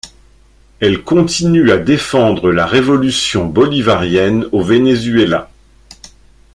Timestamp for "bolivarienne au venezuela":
3.45-5.51